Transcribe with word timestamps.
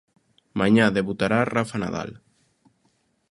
Mañá 0.59 0.85
debutará 0.89 1.39
Rafa 1.55 1.77
Nadal. 1.83 2.09